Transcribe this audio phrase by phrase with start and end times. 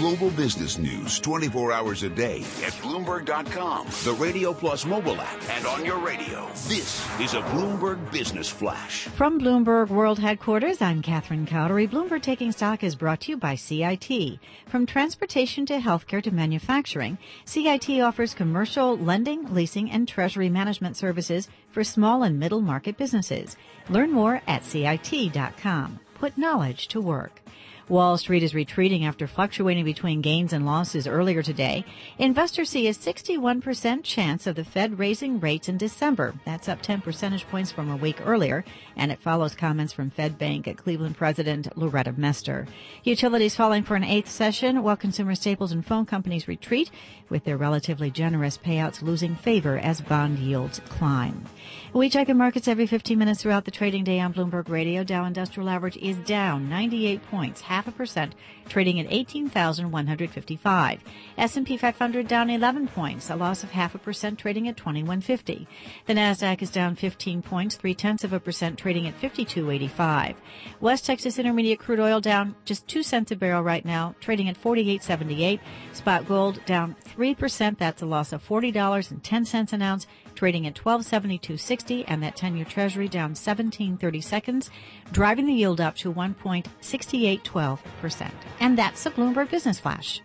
[0.00, 5.66] global business news 24 hours a day at Bloomberg.com, the Radio Plus mobile app, and
[5.66, 6.46] on your radio.
[6.66, 9.02] This is a Bloomberg Business Flash.
[9.08, 11.86] From Bloomberg World Headquarters, I'm Catherine Cowdery.
[11.86, 14.38] Bloomberg Taking Stock is brought to you by CIT.
[14.64, 21.46] From transportation to healthcare to manufacturing, CIT offers commercial lending, leasing, and treasury management services
[21.72, 23.54] for small and middle market businesses.
[23.90, 26.00] Learn more at CIT.com.
[26.14, 27.42] Put knowledge to work.
[27.90, 31.84] Wall Street is retreating after fluctuating between gains and losses earlier today.
[32.18, 36.34] Investors see a 61% chance of the Fed raising rates in December.
[36.44, 38.64] That's up 10 percentage points from a week earlier,
[38.96, 42.68] and it follows comments from Fed Bank at Cleveland President Loretta Mester.
[43.02, 46.92] Utilities falling for an eighth session, while consumer staples and phone companies retreat,
[47.28, 51.44] with their relatively generous payouts losing favor as bond yields climb.
[51.92, 55.02] We check the markets every 15 minutes throughout the trading day on Bloomberg Radio.
[55.02, 58.34] Dow Industrial Average is down 98 points, half a percent,
[58.68, 61.00] trading at 18,155.
[61.36, 65.66] S&P 500 down 11 points, a loss of half a percent, trading at 2150.
[66.06, 70.36] The Nasdaq is down 15 points, three tenths of a percent, trading at 5285.
[70.80, 74.62] West Texas Intermediate crude oil down just two cents a barrel right now, trading at
[74.62, 75.60] 48.78.
[75.92, 77.78] Spot gold down three percent.
[77.78, 80.06] That's a loss of forty dollars and ten cents an ounce
[80.40, 84.70] trading at 1272.60 and that 10-year treasury down 1730 seconds,
[85.12, 88.30] driving the yield up to 1.6812%.
[88.58, 90.22] And that's the Bloomberg Business Flash.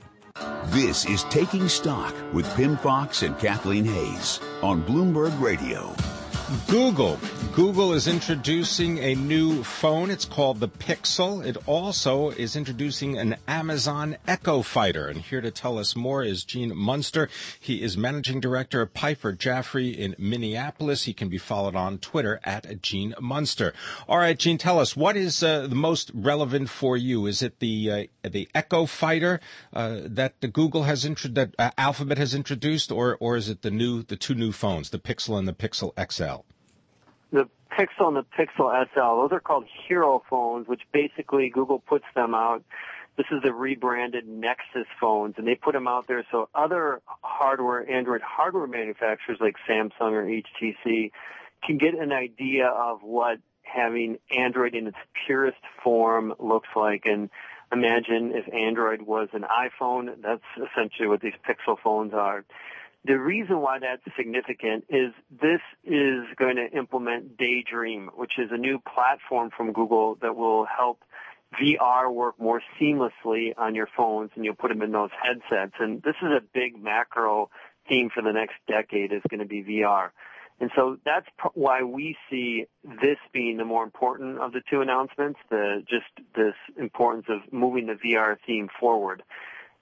[0.68, 5.94] This is Taking Stock with Pimm Fox and Kathleen Hays on Bloomberg Radio.
[6.68, 7.20] Google.
[7.54, 10.12] Google is introducing a new phone.
[10.12, 11.44] It's called the Pixel.
[11.44, 15.08] It also is introducing an Amazon Echo Fighter.
[15.08, 17.30] And here to tell us more is Gene Munster.
[17.60, 21.04] He is managing director of Piper Jaffray in Minneapolis.
[21.04, 23.74] He can be followed on Twitter at Gene Munster.
[24.08, 27.26] All right, Gene, tell us what is uh, the most relevant for you?
[27.26, 29.40] Is it the uh, the Echo Fighter
[29.74, 33.62] uh, that the Google has intro- that uh, Alphabet has introduced, or or is it
[33.62, 36.45] the new the two new phones, the Pixel and the Pixel XL?
[37.36, 42.06] The Pixel and the Pixel XL, those are called hero phones, which basically Google puts
[42.16, 42.64] them out.
[43.18, 47.90] This is the rebranded Nexus phones, and they put them out there so other hardware,
[47.90, 51.12] Android hardware manufacturers like Samsung or HTC
[51.62, 57.02] can get an idea of what having Android in its purest form looks like.
[57.06, 57.30] And
[57.70, 62.46] imagine if Android was an iPhone, that's essentially what these Pixel phones are.
[63.06, 68.58] The reason why that's significant is this is going to implement Daydream, which is a
[68.58, 71.04] new platform from Google that will help
[71.62, 75.76] VR work more seamlessly on your phones and you'll put them in those headsets.
[75.80, 77.52] And this is a big macro
[77.88, 80.10] theme for the next decade is going to be VR.
[80.60, 85.40] And so that's why we see this being the more important of the two announcements,
[85.50, 86.06] the just
[86.36, 89.22] this importance of moving the VR theme forward.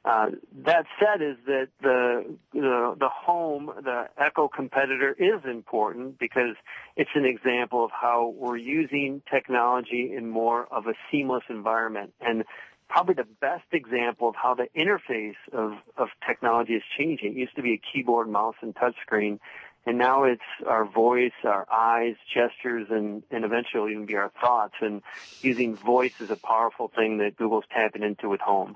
[0.05, 0.31] Uh,
[0.65, 6.57] that said, is that the, the the home, the Echo competitor, is important because
[6.97, 12.43] it's an example of how we're using technology in more of a seamless environment, and
[12.89, 17.31] probably the best example of how the interface of of technology is changing.
[17.31, 19.39] It used to be a keyboard, mouse, and touchscreen,
[19.85, 24.75] and now it's our voice, our eyes, gestures, and and eventually even be our thoughts.
[24.81, 25.01] And
[25.39, 28.75] using voice is a powerful thing that Google's tapping into with Home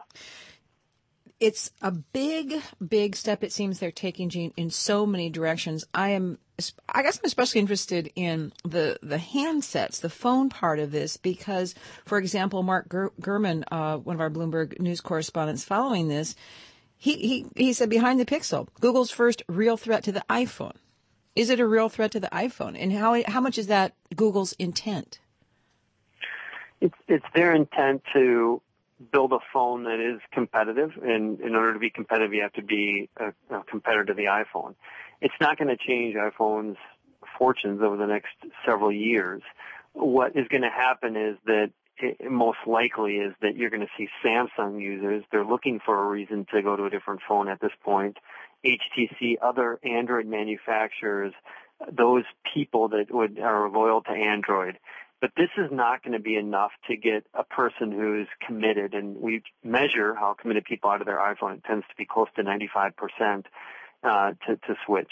[1.39, 3.43] it's a big, big step.
[3.43, 5.85] It seems they're taking Gene in so many directions.
[5.93, 6.39] I am,
[6.89, 11.75] I guess I'm especially interested in the, the handsets, the phone part of this, because,
[12.05, 16.35] for example, Mark Ger- Gurman, uh, one of our Bloomberg news correspondents following this,
[16.97, 20.75] he, he, he said behind the Pixel, Google's first real threat to the iPhone.
[21.35, 22.75] Is it a real threat to the iPhone?
[22.75, 25.19] And how, how much is that Google's intent?
[26.81, 28.61] It's, it's their intent to
[29.11, 30.91] build a phone that is competitive.
[31.01, 34.25] And in order to be competitive, you have to be a, a competitor to the
[34.25, 34.75] iPhone.
[35.21, 36.77] It's not going to change iPhone's
[37.37, 39.41] fortunes over the next several years.
[39.93, 43.91] What is going to happen is that it, most likely is that you're going to
[43.97, 45.23] see Samsung users.
[45.31, 48.17] They're looking for a reason to go to a different phone at this point.
[48.65, 51.33] HTC, other Android manufacturers,
[51.91, 52.23] those
[52.53, 54.77] people that would are loyal to Android
[55.21, 59.17] but this is not going to be enough to get a person who's committed, and
[59.17, 61.57] we measure how committed people are to their iPhone.
[61.57, 63.43] It tends to be close to 95%
[64.03, 65.11] uh, to, to switch.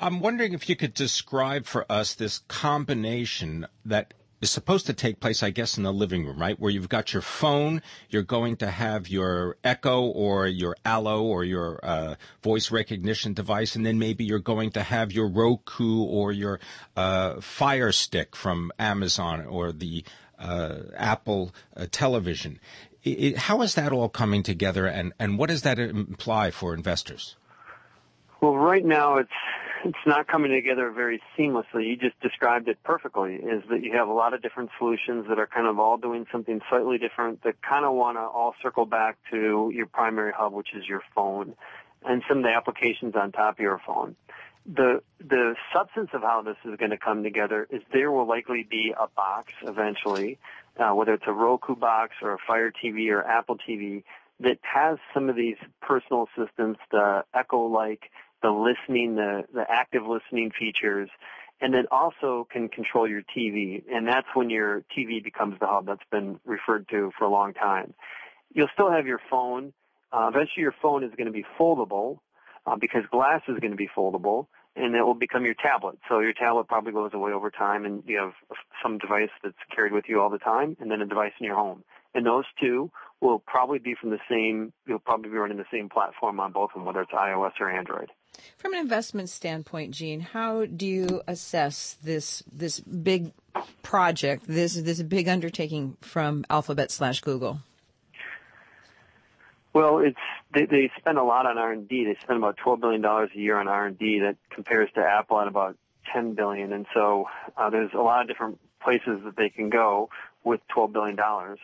[0.00, 5.20] I'm wondering if you could describe for us this combination that is supposed to take
[5.20, 6.58] place, I guess, in the living room, right?
[6.58, 7.80] Where you've got your phone,
[8.10, 13.76] you're going to have your Echo or your Allo or your uh, voice recognition device,
[13.76, 16.58] and then maybe you're going to have your Roku or your
[16.96, 20.04] uh, Fire Stick from Amazon or the
[20.40, 22.58] uh, Apple uh, Television.
[23.04, 26.74] It, it, how is that all coming together, and, and what does that imply for
[26.74, 27.36] investors?
[28.40, 29.30] Well, right now it's
[29.84, 31.88] it's not coming together very seamlessly.
[31.88, 33.34] You just described it perfectly.
[33.34, 36.26] Is that you have a lot of different solutions that are kind of all doing
[36.30, 40.52] something slightly different that kind of want to all circle back to your primary hub,
[40.52, 41.54] which is your phone,
[42.04, 44.16] and some of the applications on top of your phone.
[44.66, 48.66] The the substance of how this is going to come together is there will likely
[48.68, 50.38] be a box eventually,
[50.78, 54.04] uh, whether it's a Roku box or a Fire TV or Apple TV
[54.38, 58.10] that has some of these personal assistants, the Echo-like
[58.42, 61.08] the listening, the, the active listening features,
[61.60, 63.82] and then also can control your TV.
[63.90, 67.54] And that's when your TV becomes the hub that's been referred to for a long
[67.54, 67.94] time.
[68.52, 69.72] You'll still have your phone.
[70.12, 72.18] Uh, eventually your phone is going to be foldable
[72.66, 75.98] uh, because glass is going to be foldable and it will become your tablet.
[76.08, 78.32] So your tablet probably goes away over time and you have
[78.82, 81.56] some device that's carried with you all the time and then a device in your
[81.56, 81.84] home.
[82.14, 82.90] And those two
[83.22, 86.70] will probably be from the same, you'll probably be running the same platform on both
[86.70, 88.10] of them, whether it's iOS or Android.
[88.58, 93.32] From an investment standpoint, Gene, how do you assess this this big
[93.82, 97.60] project, this this big undertaking from Alphabet slash Google?
[99.74, 100.16] Well, it's
[100.52, 102.04] they, they spend a lot on R and D.
[102.04, 104.20] They spend about twelve billion dollars a year on R and D.
[104.20, 105.76] That compares to Apple at about
[106.12, 106.72] ten billion.
[106.72, 107.26] And so
[107.56, 110.08] uh, there's a lot of different places that they can go
[110.42, 111.58] with twelve billion dollars.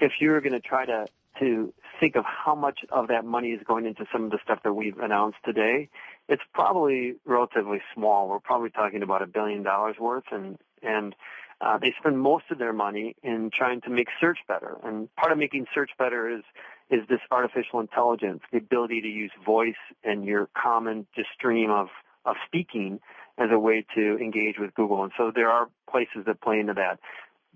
[0.00, 1.06] If you're going to try to
[1.38, 4.58] to think of how much of that money is going into some of the stuff
[4.64, 5.88] that we've announced today,
[6.28, 8.28] it's probably relatively small.
[8.28, 11.14] We're probably talking about a billion dollars worth, and and
[11.60, 14.78] uh, they spend most of their money in trying to make search better.
[14.82, 16.42] And part of making search better is
[16.90, 21.88] is this artificial intelligence, the ability to use voice and your common just stream of
[22.24, 23.00] of speaking
[23.38, 25.02] as a way to engage with Google.
[25.02, 27.00] And so there are places that play into that.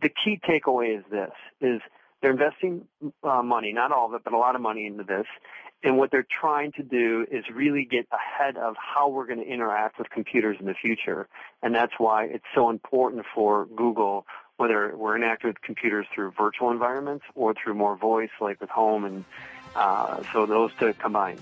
[0.01, 1.81] The key takeaway is this: is
[2.25, 2.87] they're investing
[3.23, 5.27] uh, money, not all of it, but a lot of money into this.
[5.83, 9.47] And what they're trying to do is really get ahead of how we're going to
[9.47, 11.29] interact with computers in the future.
[11.63, 14.25] And that's why it's so important for Google,
[14.57, 19.05] whether we're interacting with computers through virtual environments or through more voice, like with home.
[19.05, 19.25] And
[19.77, 21.39] uh, so those to combine.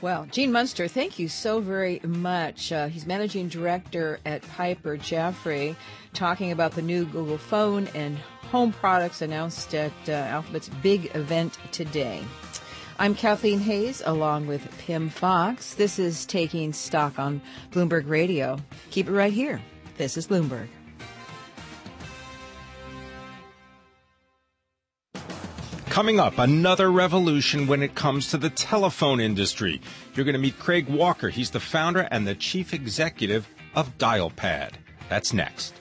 [0.00, 2.70] Well, Gene Munster, thank you so very much.
[2.70, 5.74] Uh, he's managing director at Piper Jaffray,
[6.12, 11.58] talking about the new Google phone and home products announced at uh, Alphabet's big event
[11.72, 12.22] today.
[13.00, 15.74] I'm Kathleen Hays along with Pimm Fox.
[15.74, 17.40] This is Taking Stock on
[17.72, 18.58] Bloomberg Radio.
[18.90, 19.60] Keep it right here.
[19.96, 20.68] This is Bloomberg.
[25.98, 29.80] Coming up, another revolution when it comes to the telephone industry.
[30.14, 31.28] You're going to meet Craig Walker.
[31.28, 34.74] He's the founder and the chief executive of Dialpad.
[35.08, 35.74] That's next.